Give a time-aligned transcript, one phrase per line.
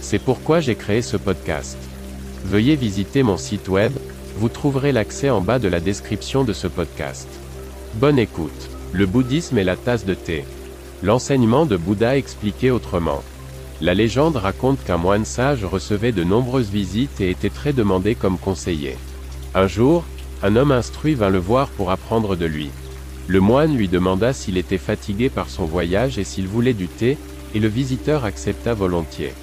[0.00, 1.76] C'est pourquoi j'ai créé ce podcast.
[2.44, 3.92] Veuillez visiter mon site web,
[4.36, 7.28] vous trouverez l'accès en bas de la description de ce podcast.
[7.94, 8.70] Bonne écoute.
[8.92, 10.44] Le bouddhisme et la tasse de thé.
[11.02, 13.22] L'enseignement de Bouddha expliqué autrement.
[13.80, 18.38] La légende raconte qu'un moine sage recevait de nombreuses visites et était très demandé comme
[18.38, 18.96] conseiller.
[19.54, 20.04] Un jour,
[20.42, 22.70] un homme instruit vint le voir pour apprendre de lui.
[23.26, 27.18] Le moine lui demanda s'il était fatigué par son voyage et s'il voulait du thé,
[27.54, 29.34] et le visiteur accepta volontiers.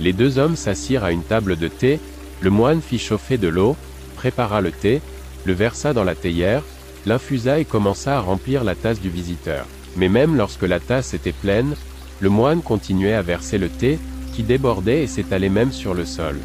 [0.00, 2.00] Les deux hommes s'assirent à une table de thé,
[2.40, 3.76] le moine fit chauffer de l'eau,
[4.16, 5.00] prépara le thé,
[5.44, 6.62] le versa dans la théière,
[7.06, 9.66] l'infusa et commença à remplir la tasse du visiteur.
[9.96, 11.74] Mais même lorsque la tasse était pleine,
[12.20, 13.98] le moine continuait à verser le thé,
[14.32, 16.36] qui débordait et s'étalait même sur le sol.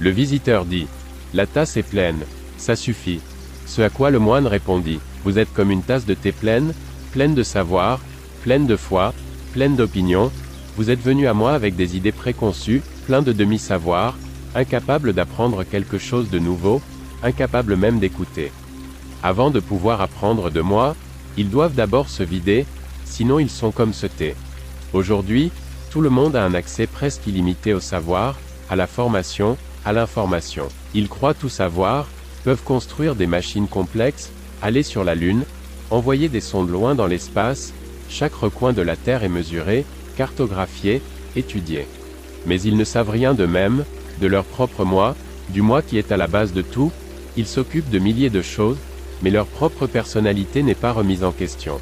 [0.00, 0.86] Le visiteur dit,
[1.32, 2.20] La tasse est pleine,
[2.58, 3.20] ça suffit.
[3.64, 6.74] Ce à quoi le moine répondit, Vous êtes comme une tasse de thé pleine,
[7.12, 8.00] pleine de savoir,
[8.42, 9.14] pleine de foi,
[9.52, 10.30] pleine d'opinion,
[10.76, 14.16] vous êtes venu à moi avec des idées préconçues, plein de demi-savoir,
[14.54, 16.82] incapable d'apprendre quelque chose de nouveau,
[17.22, 18.52] incapable même d'écouter.
[19.22, 20.94] Avant de pouvoir apprendre de moi,
[21.38, 22.66] ils doivent d'abord se vider,
[23.06, 24.34] sinon ils sont comme ce thé.
[24.92, 25.50] Aujourd'hui,
[25.90, 29.56] tout le monde a un accès presque illimité au savoir, à la formation,
[29.86, 30.68] à l'information.
[30.92, 32.06] Ils croient tout savoir,
[32.44, 34.30] peuvent construire des machines complexes,
[34.60, 35.44] aller sur la Lune,
[35.90, 37.72] envoyer des sondes loin dans l'espace,
[38.10, 41.02] chaque recoin de la Terre est mesuré, cartographié,
[41.36, 41.86] étudié.
[42.46, 43.84] Mais ils ne savent rien d'eux-mêmes,
[44.20, 45.14] de leur propre moi,
[45.50, 46.90] du moi qui est à la base de tout,
[47.36, 48.78] ils s'occupent de milliers de choses,
[49.22, 51.78] mais leur propre personnalité n'est pas remise en question.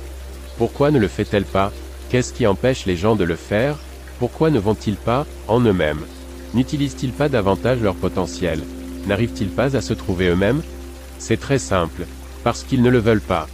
[0.59, 1.73] Pourquoi ne le fait-elle pas?
[2.11, 3.79] Qu'est-ce qui empêche les gens de le faire?
[4.19, 6.05] Pourquoi ne vont-ils pas, en eux-mêmes?
[6.55, 8.61] N'utilisent-ils pas davantage leur potentiel?
[9.07, 10.63] N'arrivent-ils pas à se trouver eux-mêmes?
[11.19, 12.07] C'est très simple.
[12.45, 13.49] Parce qu'ils ne le veulent pas.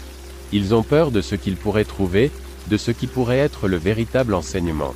[0.52, 2.30] Ils ont peur de ce qu'ils pourraient trouver,
[2.68, 4.94] de ce qui pourrait être le véritable enseignement.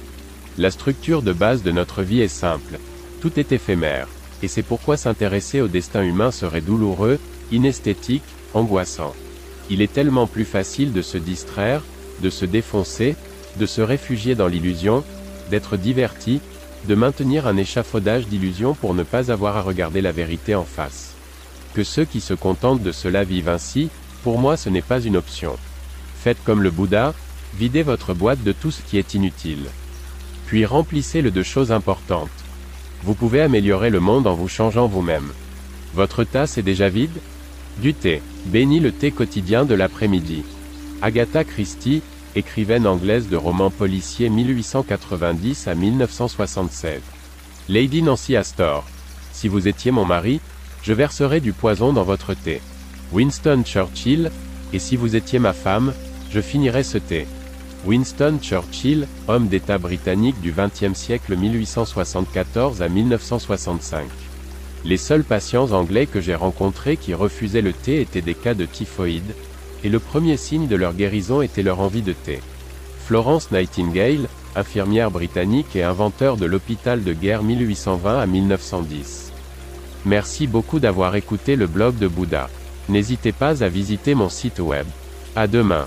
[0.58, 2.78] La structure de base de notre vie est simple.
[3.20, 4.08] Tout est éphémère.
[4.42, 7.18] Et c'est pourquoi s'intéresser au destin humain serait douloureux,
[7.50, 8.22] inesthétique,
[8.52, 9.14] angoissant.
[9.70, 11.82] Il est tellement plus facile de se distraire,
[12.20, 13.16] de se défoncer,
[13.56, 15.02] de se réfugier dans l'illusion,
[15.50, 16.40] d'être diverti,
[16.86, 21.14] de maintenir un échafaudage d'illusions pour ne pas avoir à regarder la vérité en face.
[21.72, 23.88] Que ceux qui se contentent de cela vivent ainsi,
[24.22, 25.56] pour moi ce n'est pas une option.
[26.22, 27.14] Faites comme le Bouddha,
[27.58, 29.66] videz votre boîte de tout ce qui est inutile.
[30.46, 32.28] Puis remplissez-le de choses importantes.
[33.02, 35.30] Vous pouvez améliorer le monde en vous changeant vous-même.
[35.94, 37.18] Votre tasse est déjà vide?
[37.78, 38.22] Du thé.
[38.46, 40.42] Bénis le thé quotidien de l'après-midi.
[41.02, 42.02] Agatha Christie,
[42.36, 47.00] écrivaine anglaise de romans policiers 1890 à 1976.
[47.68, 48.84] Lady Nancy Astor.
[49.32, 50.40] Si vous étiez mon mari,
[50.82, 52.60] je verserais du poison dans votre thé.
[53.12, 54.30] Winston Churchill,
[54.72, 55.92] et si vous étiez ma femme,
[56.30, 57.26] je finirais ce thé.
[57.86, 64.06] Winston Churchill, homme d'État britannique du XXe siècle 1874 à 1965.
[64.86, 68.64] Les seuls patients anglais que j'ai rencontrés qui refusaient le thé étaient des cas de
[68.64, 69.34] typhoïde,
[69.82, 72.40] et le premier signe de leur guérison était leur envie de thé.
[73.06, 79.32] Florence Nightingale, infirmière britannique et inventeur de l'hôpital de guerre 1820 à 1910.
[80.06, 82.48] Merci beaucoup d'avoir écouté le blog de Bouddha.
[82.88, 84.86] N'hésitez pas à visiter mon site web.
[85.36, 85.86] À demain.